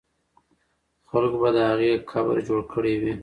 [1.09, 3.13] خلکو به د هغې قبر جوړ کړی وي.